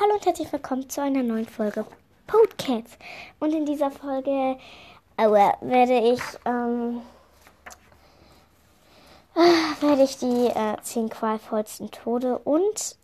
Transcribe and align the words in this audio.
Hallo 0.00 0.14
und 0.14 0.26
herzlich 0.26 0.52
willkommen 0.52 0.90
zu 0.90 1.00
einer 1.00 1.22
neuen 1.22 1.46
Folge 1.46 1.86
Podcats. 2.26 2.98
Und 3.38 3.52
in 3.52 3.64
dieser 3.64 3.92
Folge 3.92 4.56
äh, 5.16 5.28
werde 5.28 6.12
ich 6.12 6.20
ähm, 6.44 7.00
äh, 9.36 9.82
werde 9.86 10.02
ich 10.02 10.18
die 10.18 10.46
äh, 10.48 10.76
zehn 10.82 11.08
qualvollsten 11.08 11.92
Tode 11.92 12.38
und 12.40 12.96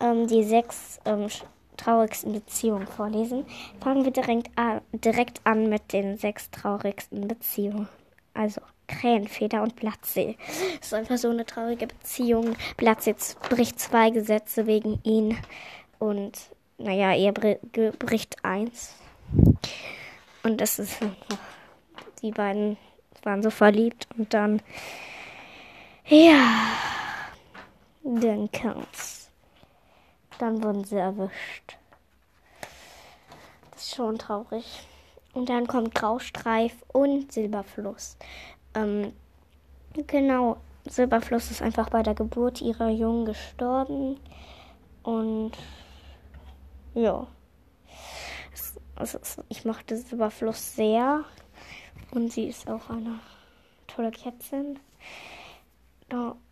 ähm, 0.00 0.26
die 0.26 0.44
sechs 0.44 0.98
ähm, 1.04 1.28
traurigsten 1.76 2.32
Beziehungen 2.32 2.86
vorlesen. 2.86 3.44
Fangen 3.82 4.04
wir 4.06 4.10
direkt 4.10 4.48
an, 4.56 4.80
direkt 4.92 5.42
an 5.44 5.68
mit 5.68 5.92
den 5.92 6.16
sechs 6.16 6.50
traurigsten 6.50 7.28
Beziehungen. 7.28 7.86
Also 8.32 8.62
Krähenfeder 8.86 9.62
und 9.62 9.76
Blattsee. 9.76 10.38
Das 10.78 10.86
ist 10.86 10.94
einfach 10.94 11.18
so 11.18 11.28
eine 11.28 11.44
traurige 11.44 11.86
Beziehung. 11.86 12.56
Blattsee 12.78 13.14
bricht 13.50 13.78
zwei 13.78 14.08
Gesetze 14.08 14.66
wegen 14.66 15.00
ihn. 15.02 15.36
Und 15.98 16.38
naja, 16.78 17.12
er 17.12 17.32
bricht 17.32 18.44
eins. 18.44 18.94
Und 20.42 20.60
das 20.60 20.78
ist 20.78 21.02
einfach. 21.02 21.38
Die 22.22 22.30
beiden 22.30 22.76
waren 23.22 23.42
so 23.42 23.50
verliebt 23.50 24.06
und 24.16 24.32
dann. 24.34 24.60
Ja. 26.06 26.46
Dann 28.02 28.50
kam's. 28.52 29.30
Dann 30.38 30.62
wurden 30.62 30.84
sie 30.84 30.96
erwischt. 30.96 31.78
Das 33.70 33.82
ist 33.82 33.94
schon 33.94 34.18
traurig. 34.18 34.64
Und 35.32 35.48
dann 35.48 35.66
kommt 35.66 35.94
Graustreif 35.94 36.74
und 36.92 37.32
Silberfluss. 37.32 38.16
Ähm, 38.74 39.12
genau, 40.06 40.58
Silberfluss 40.86 41.50
ist 41.50 41.62
einfach 41.62 41.88
bei 41.88 42.02
der 42.02 42.14
Geburt 42.14 42.60
ihrer 42.60 42.90
Jungen 42.90 43.24
gestorben. 43.24 44.20
Und 45.02 45.52
ja. 46.94 47.26
Also, 48.96 49.18
ich 49.48 49.64
mochte 49.64 49.96
Silberfluss 49.96 50.76
sehr. 50.76 51.24
Und 52.12 52.32
sie 52.32 52.44
ist 52.44 52.68
auch 52.68 52.90
eine 52.90 53.18
tolle 53.88 54.10
Kätzin. 54.12 54.78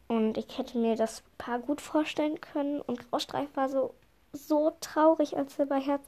Und 0.09 0.37
ich 0.37 0.59
hätte 0.59 0.79
mir 0.79 0.97
das 0.97 1.23
Paar 1.39 1.59
gut 1.59 1.81
vorstellen 1.81 2.41
können. 2.41 2.81
Und 2.81 3.09
Graustreif 3.11 3.49
war 3.55 3.69
so, 3.69 3.95
so 4.33 4.73
traurig, 4.81 5.37
als 5.37 5.57
Silberherz, 5.57 6.03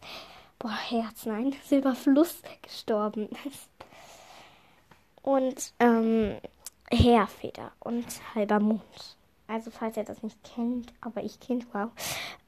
boah, 0.59 0.77
Herz, 0.77 1.27
nein, 1.27 1.55
Silberfluss 1.65 2.43
gestorben 2.63 3.29
ist. 3.45 3.71
Und 5.23 5.73
ähm, 5.79 6.37
Heerfeder 6.91 7.73
und 7.81 8.07
halber 8.35 8.61
Mond. 8.61 9.17
Also 9.47 9.71
falls 9.71 9.97
ihr 9.97 10.05
das 10.05 10.23
nicht 10.23 10.39
kennt, 10.43 10.93
aber 11.01 11.23
ich 11.23 11.41
kennt, 11.41 11.73
wow. 11.73 11.91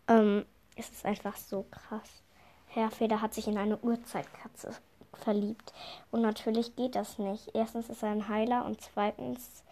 Ähm, 0.08 0.44
es 0.76 0.90
ist 0.90 1.04
einfach 1.04 1.36
so 1.36 1.64
krass. 1.70 2.22
Heerfeder 2.68 3.22
hat 3.22 3.34
sich 3.34 3.48
in 3.48 3.58
eine 3.58 3.78
Urzeitkatze 3.78 4.70
verliebt. 5.12 5.72
Und 6.10 6.20
natürlich 6.22 6.76
geht 6.76 6.94
das 6.94 7.18
nicht. 7.18 7.50
Erstens 7.54 7.88
ist 7.88 8.02
er 8.02 8.10
ein 8.10 8.28
Heiler 8.28 8.64
und 8.64 8.80
zweitens, 8.80 9.64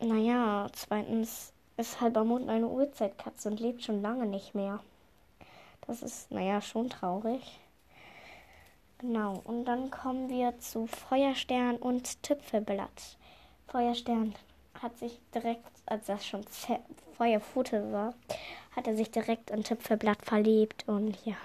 naja, 0.00 0.66
zweitens 0.72 1.52
ist 1.76 2.00
halber 2.00 2.24
Mond 2.24 2.48
eine 2.48 2.66
Urzeitkatze 2.66 3.48
und 3.48 3.60
lebt 3.60 3.82
schon 3.82 4.02
lange 4.02 4.26
nicht 4.26 4.54
mehr. 4.54 4.80
Das 5.86 6.02
ist, 6.02 6.30
naja, 6.30 6.60
schon 6.60 6.90
traurig. 6.90 7.58
Genau, 8.98 9.40
und 9.44 9.64
dann 9.64 9.90
kommen 9.90 10.28
wir 10.28 10.58
zu 10.58 10.86
Feuerstern 10.86 11.76
und 11.76 12.22
Tüpfelblatt. 12.22 13.16
Feuerstern 13.68 14.34
hat 14.74 14.98
sich 14.98 15.18
direkt, 15.34 15.70
als 15.86 16.06
das 16.06 16.26
schon 16.26 16.44
Feuerfute 17.16 17.92
war, 17.92 18.14
hat 18.76 18.86
er 18.86 18.96
sich 18.96 19.10
direkt 19.10 19.50
in 19.50 19.64
Tüpfelblatt 19.64 20.24
verliebt 20.24 20.84
und 20.86 21.16
ja. 21.24 21.36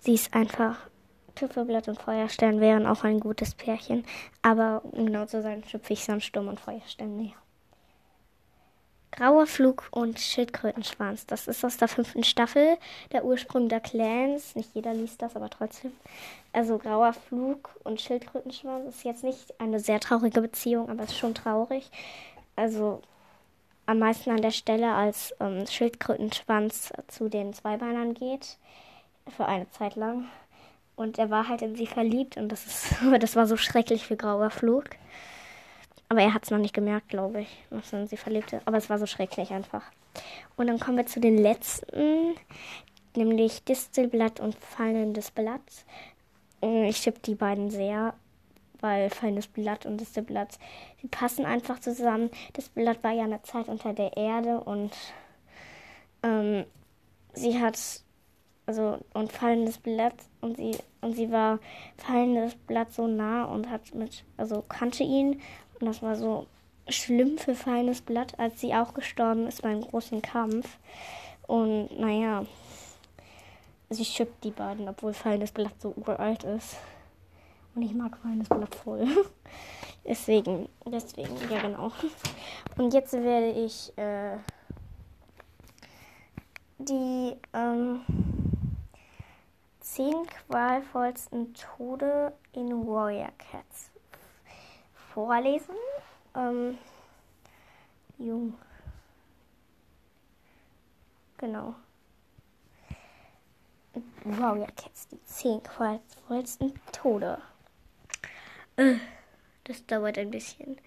Sie 0.00 0.14
ist 0.14 0.34
einfach, 0.34 0.78
Tüpfelblatt 1.34 1.88
und 1.88 2.00
Feuerstern 2.00 2.60
wären 2.60 2.86
auch 2.86 3.04
ein 3.04 3.20
gutes 3.20 3.54
Pärchen, 3.54 4.04
aber 4.42 4.82
um 4.84 5.06
genau 5.06 5.26
zu 5.26 5.42
sein, 5.42 5.64
schüpfe 5.64 5.92
ich 5.92 6.04
Sandsturm 6.04 6.48
und 6.48 6.60
Feuerstern 6.60 7.16
näher. 7.16 7.34
Grauer 9.16 9.46
Flug 9.46 9.88
und 9.92 10.20
Schildkrötenschwanz. 10.20 11.24
Das 11.24 11.48
ist 11.48 11.64
aus 11.64 11.78
der 11.78 11.88
fünften 11.88 12.22
Staffel, 12.22 12.76
der 13.12 13.24
Ursprung 13.24 13.70
der 13.70 13.80
Clans. 13.80 14.54
Nicht 14.54 14.74
jeder 14.74 14.92
liest 14.92 15.22
das, 15.22 15.36
aber 15.36 15.48
trotzdem. 15.48 15.92
Also 16.52 16.76
Grauer 16.76 17.14
Flug 17.14 17.70
und 17.82 17.98
Schildkrötenschwanz 17.98 18.94
ist 18.94 19.04
jetzt 19.04 19.24
nicht 19.24 19.58
eine 19.58 19.80
sehr 19.80 20.00
traurige 20.00 20.42
Beziehung, 20.42 20.90
aber 20.90 21.04
es 21.04 21.12
ist 21.12 21.18
schon 21.18 21.34
traurig. 21.34 21.90
Also 22.56 23.00
am 23.86 24.00
meisten 24.00 24.30
an 24.30 24.42
der 24.42 24.50
Stelle, 24.50 24.92
als 24.92 25.34
ähm, 25.40 25.66
Schildkrötenschwanz 25.66 26.92
zu 27.08 27.28
den 27.28 27.52
Zweibeinern 27.52 28.14
geht. 28.14 28.58
Für 29.28 29.46
eine 29.46 29.70
Zeit 29.70 29.96
lang. 29.96 30.26
Und 30.96 31.18
er 31.18 31.30
war 31.30 31.48
halt 31.48 31.62
in 31.62 31.76
sie 31.76 31.86
verliebt 31.86 32.36
und 32.36 32.50
das 32.50 32.66
ist, 32.66 32.94
das 33.20 33.36
war 33.36 33.46
so 33.46 33.56
schrecklich 33.56 34.06
für 34.06 34.16
Grauer 34.16 34.50
Flug. 34.50 34.84
Aber 36.08 36.20
er 36.20 36.34
hat 36.34 36.44
es 36.44 36.50
noch 36.50 36.58
nicht 36.58 36.74
gemerkt, 36.74 37.08
glaube 37.08 37.42
ich, 37.42 37.64
was 37.70 37.92
in 37.92 38.06
sie 38.06 38.16
verliebte. 38.16 38.60
Aber 38.64 38.76
es 38.76 38.88
war 38.88 38.98
so 38.98 39.06
schrecklich 39.06 39.50
einfach. 39.50 39.82
Und 40.56 40.68
dann 40.68 40.78
kommen 40.78 40.96
wir 40.96 41.06
zu 41.06 41.20
den 41.20 41.36
letzten, 41.36 42.34
nämlich 43.16 43.64
Distelblatt 43.64 44.40
und 44.40 44.54
Fallendes 44.54 45.30
Blatt. 45.32 45.60
Ich 46.60 47.02
tippe 47.02 47.20
die 47.20 47.34
beiden 47.34 47.70
sehr, 47.70 48.14
weil 48.80 49.10
Fallendes 49.10 49.46
Blatt 49.46 49.86
und 49.86 50.00
Distelblatt, 50.00 50.58
die 51.02 51.08
passen 51.08 51.44
einfach 51.44 51.80
zusammen. 51.80 52.30
Das 52.52 52.68
Blatt 52.68 53.02
war 53.02 53.12
ja 53.12 53.24
eine 53.24 53.42
Zeit 53.42 53.68
unter 53.68 53.92
der 53.92 54.16
Erde 54.16 54.60
und 54.60 54.92
ähm, 56.22 56.64
sie 57.32 57.60
hat 57.60 57.78
also 58.66 58.98
und 59.14 59.32
fallendes 59.32 59.78
Blatt 59.78 60.14
und 60.40 60.56
sie 60.56 60.76
und 61.00 61.14
sie 61.14 61.30
war 61.30 61.60
fallendes 61.96 62.54
Blatt 62.54 62.92
so 62.92 63.06
nah 63.06 63.44
und 63.44 63.70
hat 63.70 63.94
mit 63.94 64.24
also 64.36 64.62
kannte 64.68 65.04
ihn 65.04 65.40
und 65.78 65.86
das 65.86 66.02
war 66.02 66.16
so 66.16 66.46
schlimm 66.88 67.38
für 67.38 67.54
Feines 67.54 68.00
Blatt, 68.00 68.38
als 68.38 68.60
sie 68.60 68.74
auch 68.74 68.94
gestorben 68.94 69.46
ist 69.46 69.62
beim 69.62 69.80
großen 69.80 70.22
Kampf. 70.22 70.78
Und 71.46 71.98
naja, 71.98 72.44
sie 73.90 74.04
schippt 74.04 74.44
die 74.44 74.50
beiden, 74.50 74.88
obwohl 74.88 75.12
Feines 75.12 75.52
Blatt 75.52 75.80
so 75.80 75.94
uralt 75.96 76.44
ist. 76.44 76.76
Und 77.76 77.82
ich 77.82 77.94
mag 77.94 78.16
Feines 78.16 78.48
Blatt 78.48 78.74
voll. 78.74 79.06
deswegen, 80.04 80.66
deswegen, 80.86 81.36
ja 81.50 81.60
genau. 81.60 81.92
Und 82.78 82.94
jetzt 82.94 83.12
werde 83.12 83.50
ich 83.50 83.96
äh, 83.98 84.38
die 86.78 87.36
ähm, 87.52 88.00
zehn 89.80 90.26
qualvollsten 90.26 91.52
Tode 91.52 92.32
in 92.52 92.86
Warrior 92.86 93.32
Cats 93.36 93.90
vorlesen. 95.12 95.74
Ähm, 96.34 96.78
jung. 98.16 98.54
Genau. 101.36 101.74
Ja, 104.24 104.56
jetzt 104.56 105.12
die 105.12 105.22
zehn 105.24 105.62
qualvollsten 105.62 106.72
Tode. 106.90 107.38
Das 109.64 109.84
dauert 109.86 110.18
ein 110.18 110.30
bisschen. 110.30 110.78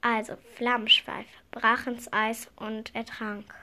Also, 0.00 0.36
Flammenschweif 0.56 1.26
brach 1.50 1.86
ins 1.86 2.12
Eis 2.12 2.48
und 2.56 2.94
ertrank. 2.94 3.54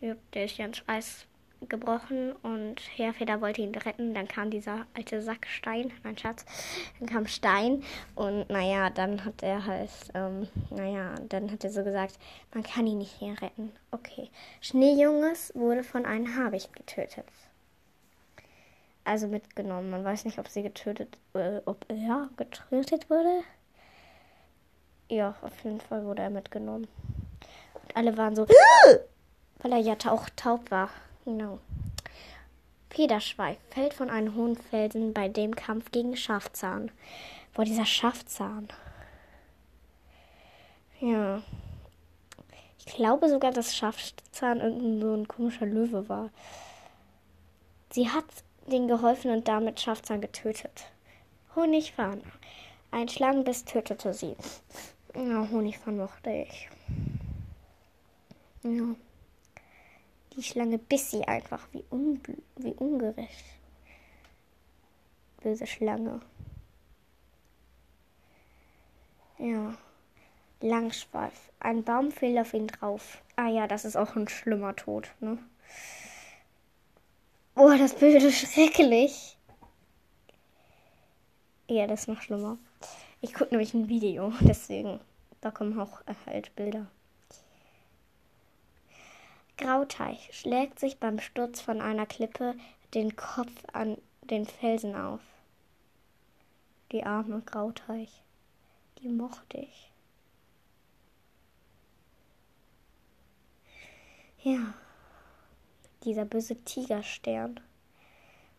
Der 0.00 0.44
ist 0.44 0.56
ja 0.58 0.66
ins 0.66 0.82
Eis 0.86 1.26
gebrochen 1.68 2.32
und 2.42 2.76
Heerfeder 2.96 3.40
wollte 3.40 3.62
ihn 3.62 3.74
retten. 3.74 4.14
Dann 4.14 4.28
kam 4.28 4.50
dieser 4.50 4.86
alte 4.94 5.20
Sack 5.22 5.46
Stein, 5.48 5.92
mein 6.04 6.16
Schatz. 6.16 6.44
Dann 7.00 7.08
kam 7.08 7.26
Stein 7.26 7.82
und 8.14 8.48
naja, 8.48 8.90
dann 8.90 9.24
hat 9.24 9.42
er 9.42 9.66
halt, 9.66 9.90
ähm, 10.14 10.46
naja, 10.70 11.14
dann 11.28 11.50
hat 11.50 11.64
er 11.64 11.70
so 11.70 11.82
gesagt, 11.82 12.18
man 12.54 12.62
kann 12.62 12.86
ihn 12.86 12.98
nicht 12.98 13.20
mehr 13.20 13.40
retten. 13.42 13.72
Okay. 13.90 14.30
Schneejunges 14.60 15.52
wurde 15.54 15.82
von 15.82 16.06
einem 16.06 16.36
Habicht 16.36 16.72
getötet. 16.72 17.26
Also 19.08 19.26
mitgenommen. 19.26 19.88
Man 19.88 20.04
weiß 20.04 20.26
nicht, 20.26 20.38
ob 20.38 20.48
sie 20.48 20.62
getötet, 20.62 21.16
äh, 21.32 21.62
ob 21.64 21.86
er 21.88 22.28
getötet 22.36 23.08
wurde. 23.08 23.42
Ja, 25.08 25.34
auf 25.40 25.64
jeden 25.64 25.80
Fall 25.80 26.04
wurde 26.04 26.20
er 26.20 26.28
mitgenommen. 26.28 26.86
Und 27.82 27.96
alle 27.96 28.18
waren 28.18 28.36
so, 28.36 28.46
weil 29.60 29.72
er 29.72 29.78
ja 29.78 29.96
auch 30.08 30.28
taub 30.36 30.70
war. 30.70 30.90
Genau. 31.24 31.58
Federschweif 32.90 33.56
fällt 33.70 33.94
von 33.94 34.10
einem 34.10 34.34
hohen 34.34 34.56
Felsen 34.56 35.14
bei 35.14 35.30
dem 35.30 35.56
Kampf 35.56 35.90
gegen 35.90 36.14
Schafzahn. 36.14 36.90
Boah, 37.54 37.64
dieser 37.64 37.86
Schafzahn. 37.86 38.68
Ja. 41.00 41.40
Ich 42.78 42.84
glaube 42.84 43.30
sogar, 43.30 43.52
dass 43.52 43.74
Schafzahn 43.74 44.60
irgendein 44.60 45.00
so 45.00 45.14
ein 45.14 45.28
komischer 45.28 45.64
Löwe 45.64 46.10
war. 46.10 46.28
Sie 47.90 48.10
hat 48.10 48.26
den 48.68 48.88
geholfen 48.88 49.30
und 49.30 49.48
damit 49.48 49.80
Schafzahn 49.80 50.20
getötet. 50.20 50.90
Honigfahren. 51.54 52.22
Ein 52.90 53.08
Schlangenbiss 53.08 53.64
tötete 53.64 54.14
sie. 54.14 54.36
Ja, 55.14 55.48
Honigfahren 55.50 55.98
mochte 55.98 56.30
ich. 56.30 56.68
Ja. 58.62 58.94
Die 60.36 60.42
Schlange 60.42 60.78
biss 60.78 61.10
sie 61.10 61.24
einfach. 61.24 61.66
Wie, 61.72 61.84
wie 62.56 62.72
ungerecht. 62.74 63.44
Böse 65.42 65.66
Schlange. 65.66 66.20
Ja. 69.38 69.74
Langschweif. 70.60 71.50
Ein 71.60 71.84
Baum 71.84 72.10
fiel 72.10 72.38
auf 72.38 72.54
ihn 72.54 72.66
drauf. 72.66 73.22
Ah 73.36 73.48
ja, 73.48 73.66
das 73.66 73.84
ist 73.84 73.96
auch 73.96 74.16
ein 74.16 74.28
schlimmer 74.28 74.74
Tod, 74.74 75.12
ne? 75.20 75.38
Boah, 77.58 77.76
das 77.76 77.92
Bild 77.92 78.22
ist 78.22 78.52
schrecklich. 78.52 79.36
Ja, 81.66 81.88
das 81.88 82.02
ist 82.02 82.06
noch 82.06 82.22
schlimmer. 82.22 82.56
Ich 83.20 83.34
gucke 83.34 83.50
nämlich 83.50 83.74
ein 83.74 83.88
Video, 83.88 84.32
deswegen. 84.42 85.00
Da 85.40 85.50
kommen 85.50 85.76
auch 85.80 86.00
halt 86.24 86.54
Bilder. 86.54 86.86
Grauteich 89.56 90.30
schlägt 90.30 90.78
sich 90.78 91.00
beim 91.00 91.18
Sturz 91.18 91.60
von 91.60 91.80
einer 91.80 92.06
Klippe 92.06 92.54
den 92.94 93.16
Kopf 93.16 93.50
an 93.72 93.98
den 94.22 94.46
Felsen 94.46 94.94
auf. 94.94 95.20
Die 96.92 97.02
arme 97.02 97.40
Grauteich, 97.40 98.22
die 99.02 99.08
mochte 99.08 99.58
ich. 99.58 99.90
Ja, 104.44 104.74
dieser 106.08 106.24
böse 106.24 106.56
Tigerstern. 106.64 107.60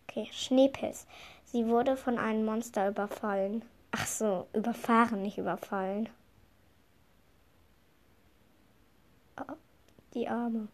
Okay, 0.07 0.29
Schneepilz. 0.31 1.07
Sie 1.45 1.67
wurde 1.67 1.97
von 1.97 2.19
einem 2.19 2.45
Monster 2.45 2.89
überfallen. 2.89 3.63
Ach 3.91 4.05
so, 4.05 4.47
überfahren, 4.53 5.23
nicht 5.23 5.39
überfallen. 5.39 6.09
Oh, 9.39 9.53
die 10.13 10.27
Arme. 10.27 10.67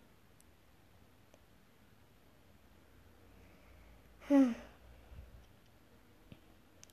Hm. 4.28 4.56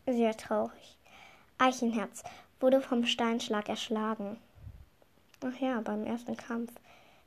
Sehr 0.06 0.37
traurig. 0.37 0.96
Eichenherz 1.58 2.23
wurde 2.61 2.81
vom 2.81 3.05
Steinschlag 3.05 3.69
erschlagen. 3.69 4.38
Ach 5.44 5.58
ja, 5.61 5.81
beim 5.81 6.05
ersten 6.05 6.37
Kampf, 6.37 6.73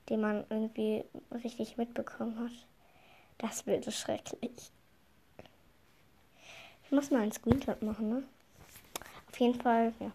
den 0.09 0.21
man 0.21 0.45
irgendwie 0.49 1.05
richtig 1.31 1.77
mitbekommen 1.77 2.39
hat. 2.39 2.51
Das 3.37 3.63
Bild 3.63 3.85
ist 3.87 3.99
schrecklich. 3.99 4.71
Ich 6.83 6.91
muss 6.91 7.11
mal 7.11 7.21
einen 7.21 7.31
Screenshot 7.31 7.81
machen, 7.81 8.09
ne? 8.09 8.23
Auf 9.29 9.39
jeden 9.39 9.59
Fall, 9.59 9.93
ja. 9.99 10.11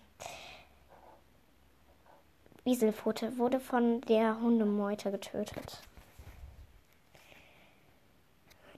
Wieselpfote 2.64 3.37
wurde 3.38 3.58
von 3.58 4.00
der 4.02 4.40
Hundemeute 4.40 5.10
getötet. 5.10 5.82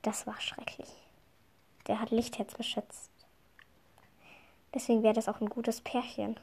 Das 0.02 0.26
war 0.26 0.40
schrecklich. 0.40 0.88
Der 1.86 2.00
hat 2.00 2.10
Lichtherz 2.10 2.54
beschützt. 2.54 3.10
Deswegen 4.74 5.02
wäre 5.02 5.14
das 5.14 5.28
auch 5.28 5.40
ein 5.40 5.48
gutes 5.48 5.80
Pärchen. 5.80 6.38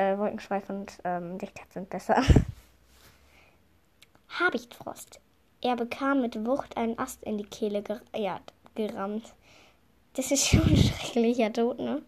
Äh, 0.00 0.16
Wolkenschweif 0.16 0.70
und 0.70 0.98
ähm, 1.04 1.36
Lichtherz 1.38 1.74
sind 1.74 1.90
besser. 1.90 2.22
Habichtfrost. 4.30 5.20
Er 5.60 5.76
bekam 5.76 6.22
mit 6.22 6.46
Wucht 6.46 6.78
einen 6.78 6.98
Ast 6.98 7.22
in 7.22 7.36
die 7.36 7.44
Kehle 7.44 7.82
ger 7.82 8.00
ja, 8.16 8.40
gerammt. 8.74 9.34
Das 10.14 10.30
ist 10.30 10.46
schon 10.46 10.62
ein 10.62 10.76
schrecklicher 10.78 11.52
Tod, 11.52 11.80
ne? 11.80 12.00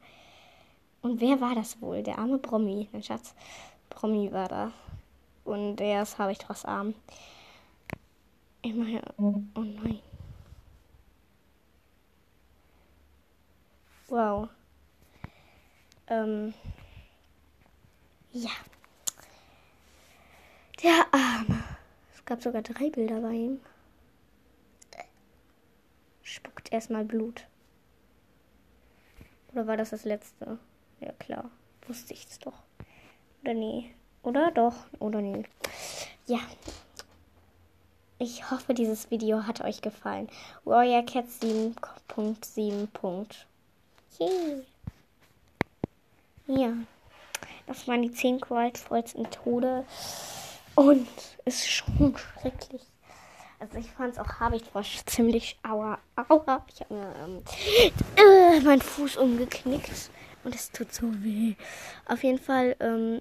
Und 1.02 1.20
wer 1.20 1.38
war 1.42 1.54
das 1.54 1.82
wohl? 1.82 2.02
Der 2.02 2.18
arme 2.18 2.38
Brommi. 2.38 2.88
Mein 2.92 3.02
Schatz. 3.02 3.34
Brommi 3.90 4.32
war 4.32 4.48
da. 4.48 4.72
Und 5.44 5.76
der 5.76 6.04
ist 6.04 6.16
Habichtfrost 6.16 6.64
arm. 6.64 6.94
Immerhin. 8.62 9.02
Oh 9.18 9.60
nein. 9.60 10.00
Wow. 14.08 14.48
Ähm. 16.06 16.54
Ja. 18.32 18.50
Der 20.82 21.06
Arme. 21.12 21.62
Es 22.14 22.24
gab 22.24 22.42
sogar 22.42 22.62
drei 22.62 22.88
Bilder 22.88 23.20
bei 23.20 23.32
ihm. 23.32 23.60
Spuckt 26.22 26.72
erstmal 26.72 27.04
Blut. 27.04 27.46
Oder 29.52 29.66
war 29.66 29.76
das 29.76 29.90
das 29.90 30.04
letzte? 30.04 30.58
Ja, 31.00 31.12
klar. 31.12 31.50
Wusste 31.86 32.14
ich 32.14 32.26
es 32.26 32.38
doch. 32.38 32.62
Oder 33.42 33.52
nee. 33.52 33.94
Oder 34.22 34.50
doch. 34.50 34.86
Oder 34.98 35.20
nee. 35.20 35.44
Ja. 36.26 36.40
Ich 38.18 38.50
hoffe, 38.50 38.72
dieses 38.72 39.10
Video 39.10 39.46
hat 39.46 39.60
euch 39.60 39.82
gefallen. 39.82 40.30
Warrior 40.64 41.04
Cat 41.04 41.26
7.7. 41.26 43.26
Yay. 44.18 44.64
Ja, 46.46 46.72
das 47.66 47.86
waren 47.88 48.02
die 48.02 48.12
10 48.12 48.40
qualvollsten 48.40 49.30
Tode. 49.30 49.84
Und 50.74 51.08
es 51.44 51.56
ist 51.56 51.70
schon 51.70 52.16
schrecklich. 52.16 52.82
Also 53.58 53.78
ich 53.78 53.90
fand 53.90 54.14
es 54.14 54.18
auch 54.18 54.40
Habichtfrosch 54.40 55.04
ziemlich 55.06 55.58
aua. 55.62 55.98
Aua. 56.28 56.64
Ich 56.72 56.80
habe 56.80 56.94
mir 56.94 57.14
ähm, 57.24 57.42
äh, 58.16 58.60
meinen 58.60 58.80
Fuß 58.80 59.16
umgeknickt. 59.16 60.10
Und 60.44 60.54
es 60.54 60.70
tut 60.72 60.92
so 60.92 61.06
weh. 61.22 61.54
Auf 62.06 62.24
jeden 62.24 62.40
Fall, 62.40 62.74
ähm, 62.80 63.20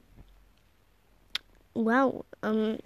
wow. 1.76 2.26
Ähm, 2.42 2.80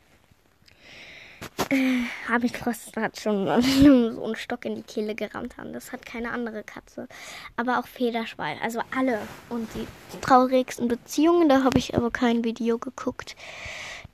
äh, 1.70 2.04
habe 2.28 2.46
ich 2.46 2.58
fast 2.58 2.96
hat 2.98 3.20
schon 3.20 3.46
so 3.62 4.24
einen 4.24 4.36
Stock 4.36 4.66
in 4.66 4.76
die 4.76 4.84
Kehle 4.84 5.16
gerammt 5.16 5.58
haben. 5.58 5.74
Das 5.74 5.92
hat 5.92 6.06
keine 6.06 6.32
andere 6.32 6.64
Katze. 6.64 7.08
Aber 7.56 7.80
auch 7.80 7.88
Federschwein. 7.88 8.58
Also 8.62 8.82
alle. 8.96 9.20
Und 9.50 9.68
die 9.76 9.88
traurigsten 10.22 10.88
Beziehungen, 10.88 11.50
da 11.50 11.64
habe 11.64 11.78
ich 11.78 11.96
aber 11.96 12.12
kein 12.12 12.44
Video 12.44 12.78
geguckt. 12.78 13.36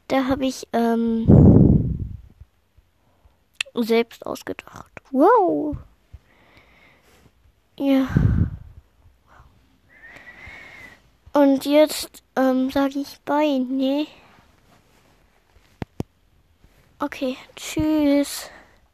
Da 0.08 0.28
habe 0.28 0.46
ich 0.46 0.68
ähm, 0.74 1.28
selbst 3.76 4.26
ausgedacht. 4.26 4.92
Wow. 5.12 5.78
Ja. 7.78 8.08
Und 11.34 11.66
jetzt 11.66 12.24
ähm, 12.36 12.70
sage 12.72 13.00
ich 13.00 13.20
Bye, 13.22 13.60
ne? 13.60 14.06
Okay, 17.04 17.36
tschüss. 17.56 18.52